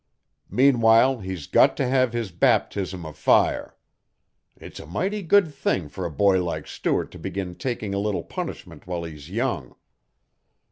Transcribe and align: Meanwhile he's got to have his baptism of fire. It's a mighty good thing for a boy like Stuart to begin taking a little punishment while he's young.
Meanwhile 0.49 1.19
he's 1.19 1.45
got 1.45 1.77
to 1.77 1.87
have 1.87 2.11
his 2.11 2.31
baptism 2.31 3.05
of 3.05 3.15
fire. 3.15 3.77
It's 4.57 4.79
a 4.79 4.87
mighty 4.87 5.21
good 5.21 5.53
thing 5.53 5.89
for 5.89 6.05
a 6.07 6.11
boy 6.11 6.43
like 6.43 6.65
Stuart 6.65 7.11
to 7.11 7.19
begin 7.19 7.53
taking 7.53 7.93
a 7.93 7.99
little 7.99 8.23
punishment 8.23 8.87
while 8.87 9.03
he's 9.03 9.29
young. 9.29 9.75